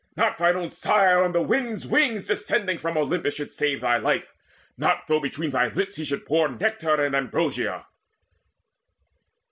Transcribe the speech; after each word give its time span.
Not 0.17 0.39
thine 0.39 0.55
own 0.55 0.71
sire, 0.71 1.23
On 1.23 1.31
the 1.31 1.43
wind's 1.43 1.85
wings 1.87 2.25
descending 2.25 2.79
from 2.79 2.97
Olympus, 2.97 3.35
Should 3.35 3.53
save 3.53 3.81
thy 3.81 3.97
life, 3.97 4.33
not 4.75 5.05
though 5.05 5.19
between 5.19 5.51
thy 5.51 5.67
lips 5.67 5.97
He 5.97 6.05
should 6.05 6.25
pour 6.25 6.47
nectar 6.49 6.99
and 7.05 7.15
ambrosia!" 7.15 7.85